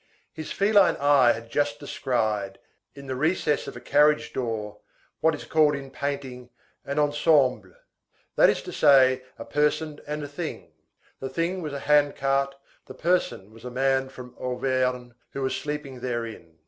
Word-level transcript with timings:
His 0.33 0.51
feline 0.51 0.95
eye 0.97 1.33
had 1.33 1.51
just 1.51 1.79
descried, 1.79 2.57
in 2.95 3.05
the 3.05 3.15
recess 3.15 3.67
of 3.67 3.77
a 3.77 3.79
carriage 3.79 4.33
door, 4.33 4.79
what 5.19 5.35
is 5.35 5.43
called 5.45 5.75
in 5.75 5.91
painting, 5.91 6.49
an 6.83 6.97
ensemble, 6.97 7.73
that 8.35 8.49
is 8.49 8.63
to 8.63 8.71
say, 8.71 9.21
a 9.37 9.45
person 9.45 9.99
and 10.07 10.23
a 10.23 10.27
thing; 10.27 10.71
the 11.19 11.29
thing 11.29 11.61
was 11.61 11.71
a 11.71 11.77
hand 11.81 12.15
cart, 12.15 12.55
the 12.87 12.95
person 12.95 13.53
was 13.53 13.63
a 13.63 13.69
man 13.69 14.09
from 14.09 14.35
Auvergene 14.39 15.13
who 15.33 15.43
was 15.43 15.55
sleeping 15.55 15.99
therein. 15.99 16.57